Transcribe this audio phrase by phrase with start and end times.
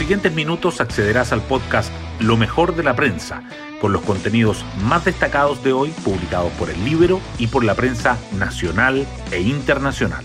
[0.00, 3.42] siguientes minutos accederás al podcast Lo mejor de la prensa,
[3.82, 8.16] con los contenidos más destacados de hoy publicados por el Libro y por la prensa
[8.38, 10.24] nacional e internacional.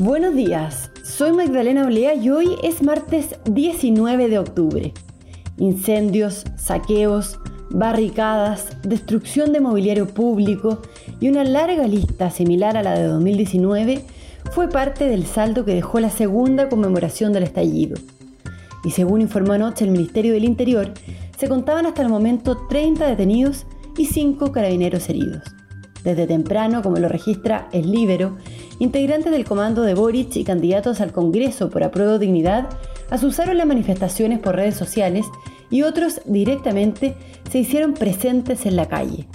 [0.00, 4.92] Buenos días, soy Magdalena Olea y hoy es martes 19 de octubre.
[5.58, 7.38] Incendios, saqueos,
[7.70, 10.82] barricadas, destrucción de mobiliario público
[11.20, 14.02] y una larga lista similar a la de 2019
[14.52, 17.96] fue parte del saldo que dejó la segunda conmemoración del estallido.
[18.84, 20.92] Y según informó anoche el Ministerio del Interior,
[21.36, 23.66] se contaban hasta el momento 30 detenidos
[23.96, 25.42] y 5 carabineros heridos.
[26.04, 28.36] Desde temprano, como lo registra el Libero,
[28.78, 32.68] integrantes del comando de Boric y candidatos al Congreso por apruebo dignidad
[33.10, 35.26] asusaron las manifestaciones por redes sociales
[35.70, 37.16] y otros directamente
[37.50, 39.26] se hicieron presentes en la calle.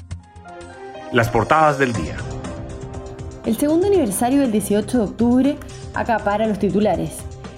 [1.11, 2.15] Las portadas del día.
[3.45, 5.57] El segundo aniversario del 18 de octubre
[5.93, 7.11] acapara los titulares.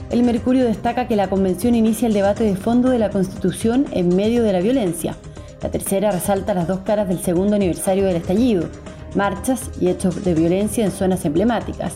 [0.10, 4.16] El Mercurio destaca que la convención inicia el debate de fondo de la Constitución en
[4.16, 5.16] medio de la violencia.
[5.62, 8.68] La tercera resalta las dos caras del segundo aniversario del estallido,
[9.14, 11.94] marchas y hechos de violencia en zonas emblemáticas.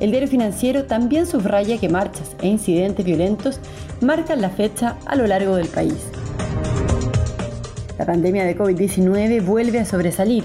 [0.00, 3.60] El diario financiero también subraya que marchas e incidentes violentos
[4.00, 6.08] marcan la fecha a lo largo del país.
[7.98, 10.42] La pandemia de COVID-19 vuelve a sobresalir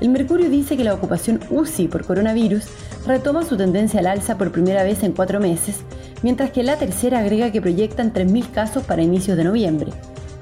[0.00, 2.64] el Mercurio dice que la ocupación UCI por coronavirus
[3.06, 5.80] retoma su tendencia al alza por primera vez en cuatro meses,
[6.22, 9.92] mientras que la tercera agrega que proyectan 3.000 casos para inicios de noviembre.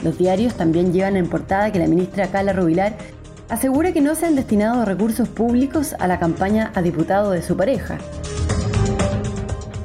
[0.03, 2.97] Los diarios también llevan en portada que la ministra Carla Rubilar
[3.49, 7.57] asegura que no se han destinado recursos públicos a la campaña a diputado de su
[7.57, 7.99] pareja.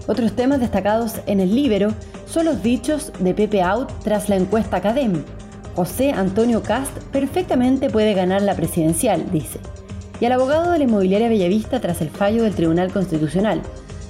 [0.05, 1.93] Otros temas destacados en el Libero
[2.27, 5.23] son los dichos de Pepe Out tras la encuesta Academ.
[5.75, 9.59] José Antonio Cast perfectamente puede ganar la presidencial, dice.
[10.19, 13.61] Y al abogado de la inmobiliaria Bellavista tras el fallo del Tribunal Constitucional.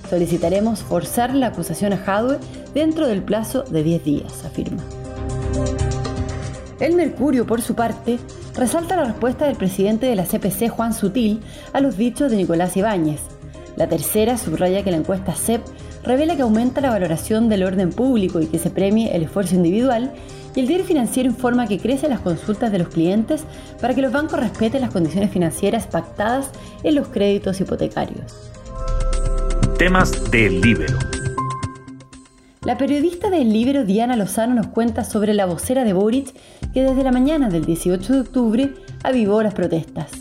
[0.10, 2.38] Solicitaremos forzar la acusación a Jadwe
[2.74, 4.84] dentro del plazo de 10 días, afirma.
[6.80, 8.20] El Mercurio, por su parte,
[8.56, 11.40] resalta la respuesta del presidente de la CPC, Juan Sutil,
[11.72, 13.22] a los dichos de Nicolás Ibáñez.
[13.78, 15.62] La tercera subraya que la encuesta CEP
[16.04, 20.12] revela que aumenta la valoración del orden público y que se premie el esfuerzo individual
[20.56, 23.44] y el diario financiero informa que crecen las consultas de los clientes
[23.82, 26.50] para que los bancos respeten las condiciones financieras pactadas
[26.84, 28.52] en los créditos hipotecarios.
[29.78, 30.98] Temas del Libero.
[32.62, 36.34] La periodista del Libero Diana Lozano nos cuenta sobre la vocera de Boric
[36.74, 40.12] que desde la mañana del 18 de octubre avivó las protestas.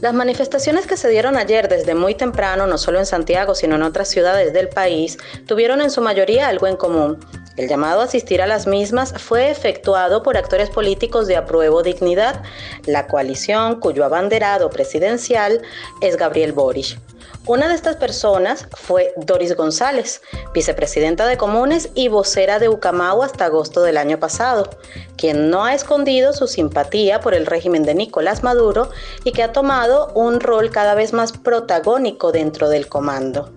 [0.00, 3.82] Las manifestaciones que se dieron ayer desde muy temprano, no solo en Santiago, sino en
[3.82, 7.18] otras ciudades del país, tuvieron en su mayoría algo en común.
[7.56, 12.42] El llamado a asistir a las mismas fue efectuado por actores políticos de apruebo dignidad,
[12.84, 15.62] la coalición cuyo abanderado presidencial
[16.00, 16.98] es Gabriel Boric.
[17.46, 20.22] Una de estas personas fue Doris González,
[20.54, 24.70] vicepresidenta de Comunes y vocera de Ucamau hasta agosto del año pasado,
[25.18, 28.90] quien no ha escondido su simpatía por el régimen de Nicolás Maduro
[29.24, 33.52] y que ha tomado un rol cada vez más protagónico dentro del comando.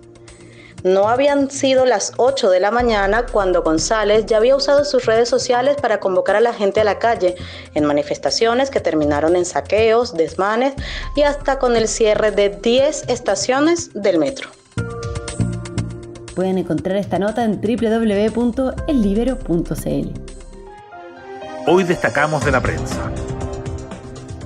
[0.84, 5.28] No habían sido las 8 de la mañana cuando González ya había usado sus redes
[5.28, 7.34] sociales para convocar a la gente a la calle
[7.74, 10.74] en manifestaciones que terminaron en saqueos, desmanes
[11.16, 14.50] y hasta con el cierre de 10 estaciones del metro.
[16.36, 20.12] Pueden encontrar esta nota en www.ellibero.cl.
[21.66, 23.10] Hoy destacamos de la prensa.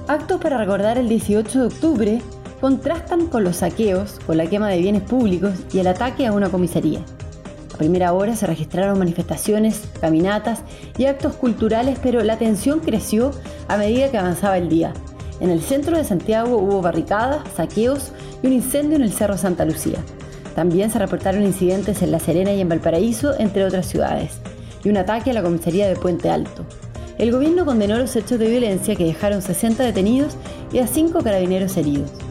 [0.09, 2.23] Actos para recordar el 18 de octubre
[2.63, 6.49] contrastan con los saqueos, con la quema de bienes públicos y el ataque a una
[6.49, 7.01] comisaría.
[7.75, 10.61] A primera hora se registraron manifestaciones, caminatas
[10.97, 13.33] y actos culturales, pero la tensión creció
[13.67, 14.93] a medida que avanzaba el día.
[15.41, 18.13] En el centro de Santiago hubo barricadas, saqueos
[18.45, 19.99] y un incendio en el Cerro Santa Lucía.
[20.55, 24.35] También se reportaron incidentes en La Serena y en Valparaíso, entre otras ciudades,
[24.85, 26.65] y un ataque a la comisaría de Puente Alto.
[27.19, 30.37] El gobierno condenó los hechos de violencia que dejaron 60 detenidos
[30.73, 32.22] y a 5 carabineros heridos.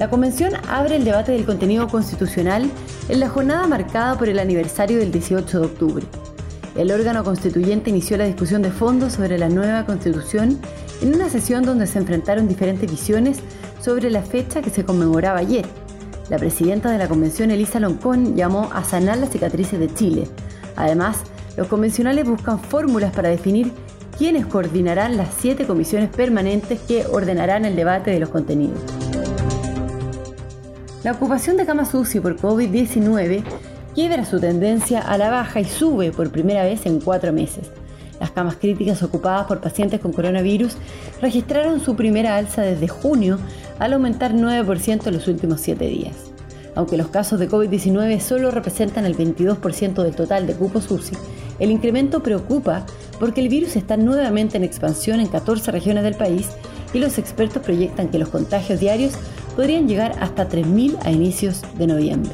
[0.00, 2.70] La convención abre el debate del contenido constitucional
[3.10, 6.06] en la jornada marcada por el aniversario del 18 de octubre.
[6.74, 10.58] El órgano constituyente inició la discusión de fondo sobre la nueva constitución
[11.02, 13.40] en una sesión donde se enfrentaron diferentes visiones
[13.82, 15.66] sobre la fecha que se conmemoraba ayer.
[16.30, 20.28] La presidenta de la convención, Elisa Loncón, llamó a sanar las cicatrices de Chile.
[20.76, 21.18] Además,
[21.58, 23.70] los convencionales buscan fórmulas para definir
[24.16, 28.80] quiénes coordinarán las siete comisiones permanentes que ordenarán el debate de los contenidos.
[31.02, 33.42] La ocupación de camas UCI por COVID-19
[33.94, 37.70] quiebra su tendencia a la baja y sube por primera vez en cuatro meses.
[38.20, 40.76] Las camas críticas ocupadas por pacientes con coronavirus
[41.22, 43.38] registraron su primera alza desde junio
[43.78, 46.16] al aumentar 9% en los últimos siete días.
[46.74, 51.16] Aunque los casos de COVID-19 solo representan el 22% del total de cupos UCI,
[51.60, 52.84] el incremento preocupa
[53.18, 56.48] porque el virus está nuevamente en expansión en 14 regiones del país
[56.92, 59.14] y los expertos proyectan que los contagios diarios
[59.56, 62.32] podrían llegar hasta 3.000 a inicios de noviembre.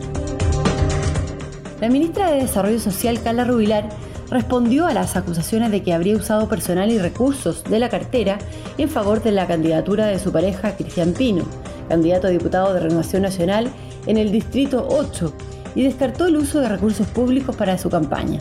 [1.81, 3.89] La ministra de Desarrollo Social, Carla Rubilar,
[4.31, 8.39] respondió a las acusaciones de que habría usado personal y recursos de la cartera
[8.79, 11.45] en favor de la candidatura de su pareja, Cristian Pino,
[11.89, 13.71] candidato a diputado de Renovación Nacional
[14.07, 15.33] en el Distrito 8,
[15.75, 18.41] y descartó el uso de recursos públicos para su campaña.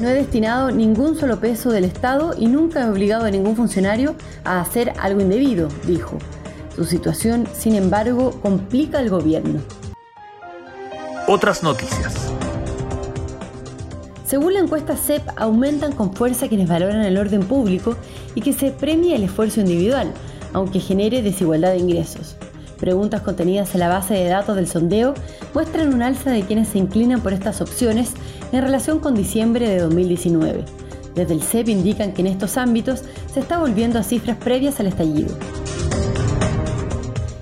[0.00, 4.14] No he destinado ningún solo peso del Estado y nunca he obligado a ningún funcionario
[4.44, 6.18] a hacer algo indebido, dijo.
[6.76, 9.60] Su situación, sin embargo, complica al gobierno.
[11.26, 12.14] Otras noticias.
[14.26, 17.96] Según la encuesta CEP, aumentan con fuerza quienes valoran el orden público
[18.34, 20.12] y que se premie el esfuerzo individual,
[20.52, 22.36] aunque genere desigualdad de ingresos.
[22.78, 25.14] Preguntas contenidas en la base de datos del sondeo
[25.54, 28.12] muestran un alza de quienes se inclinan por estas opciones
[28.52, 30.62] en relación con diciembre de 2019.
[31.14, 33.02] Desde el CEP indican que en estos ámbitos
[33.32, 35.34] se está volviendo a cifras previas al estallido.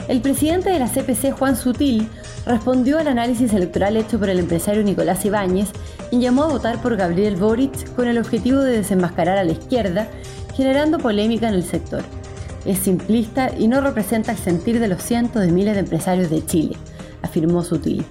[0.09, 2.09] El presidente de la CPC, Juan Sutil,
[2.45, 5.71] respondió al análisis electoral hecho por el empresario Nicolás Ibáñez,
[6.11, 10.09] quien llamó a votar por Gabriel Boric con el objetivo de desenmascarar a la izquierda,
[10.55, 12.03] generando polémica en el sector.
[12.67, 16.45] Es simplista y no representa el sentir de los cientos de miles de empresarios de
[16.45, 16.77] Chile,
[17.23, 18.05] afirmó Sutil.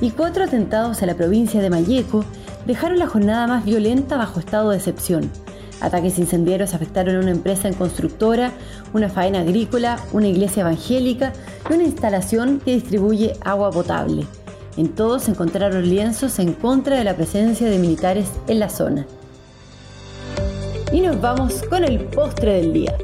[0.00, 2.24] Y cuatro atentados a la provincia de Mayeco
[2.66, 5.30] dejaron la jornada más violenta bajo estado de excepción.
[5.82, 8.52] Ataques incendiarios afectaron a una empresa en constructora,
[8.92, 11.32] una faena agrícola, una iglesia evangélica
[11.68, 14.24] y una instalación que distribuye agua potable.
[14.76, 19.06] En todos se encontraron lienzos en contra de la presencia de militares en la zona.
[20.92, 22.96] Y nos vamos con el postre del día.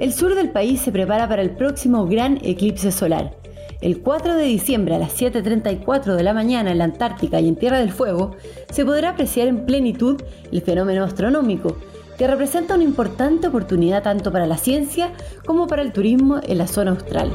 [0.00, 3.34] El sur del país se prepara para el próximo gran eclipse solar.
[3.80, 7.56] El 4 de diciembre a las 7.34 de la mañana en la Antártica y en
[7.56, 8.36] Tierra del Fuego
[8.70, 10.22] se podrá apreciar en plenitud
[10.52, 11.76] el fenómeno astronómico,
[12.18, 15.12] que representa una importante oportunidad tanto para la ciencia
[15.46, 17.32] como para el turismo en la zona austral.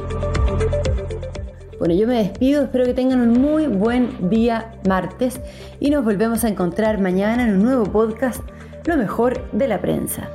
[1.78, 5.40] Bueno, yo me despido, espero que tengan un muy buen día martes
[5.80, 8.42] y nos volvemos a encontrar mañana en un nuevo podcast,
[8.84, 10.28] Lo mejor de la prensa.